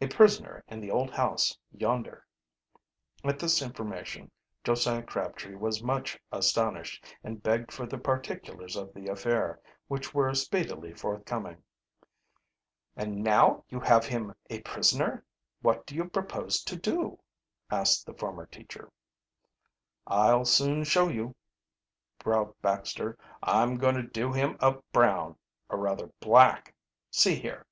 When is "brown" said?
24.92-25.36